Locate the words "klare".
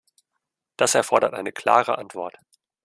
1.51-1.99